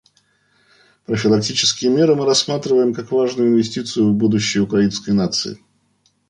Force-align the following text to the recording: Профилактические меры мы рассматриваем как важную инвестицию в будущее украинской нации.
Профилактические 1.05 1.91
меры 1.91 2.15
мы 2.15 2.25
рассматриваем 2.25 2.91
как 2.95 3.11
важную 3.11 3.49
инвестицию 3.51 4.09
в 4.09 4.15
будущее 4.15 4.63
украинской 4.63 5.11
нации. 5.11 5.59